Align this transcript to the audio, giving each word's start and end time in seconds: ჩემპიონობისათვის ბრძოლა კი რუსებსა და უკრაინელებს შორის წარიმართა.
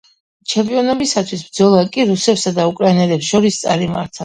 ჩემპიონობისათვის 0.53 1.43
ბრძოლა 1.51 1.83
კი 1.97 2.07
რუსებსა 2.13 2.55
და 2.57 2.67
უკრაინელებს 2.73 3.31
შორის 3.31 3.63
წარიმართა. 3.67 4.17